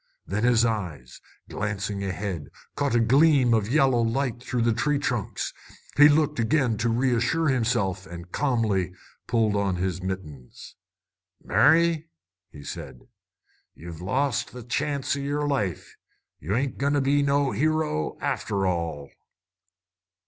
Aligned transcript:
Then 0.25 0.43
his 0.45 0.65
eyes, 0.65 1.21
glancing 1.47 2.03
ahead, 2.03 2.47
caught 2.75 2.95
a 2.95 2.99
gleam 2.99 3.53
of 3.53 3.69
yellow 3.69 4.01
light 4.01 4.41
through 4.41 4.63
the 4.63 4.73
tree 4.73 4.97
trunks. 4.97 5.53
He 5.95 6.09
looked 6.09 6.39
again, 6.39 6.75
to 6.77 7.15
assure 7.15 7.49
himself, 7.49 8.07
and 8.07 8.31
calmly 8.31 8.95
pulled 9.27 9.55
on 9.55 9.75
his 9.75 10.01
mittens. 10.01 10.75
"Mary," 11.43 12.09
said 12.63 13.01
he, 13.75 13.81
"you've 13.83 14.01
lost 14.01 14.53
the 14.53 14.63
chance 14.63 15.15
o' 15.15 15.19
yer 15.19 15.45
life. 15.47 15.95
Ye 16.39 16.51
ain't 16.51 16.79
goin' 16.79 16.93
to 16.93 17.01
be 17.01 17.21
no 17.21 17.51
hero, 17.51 18.17
after 18.21 18.65
all!" 18.65 19.11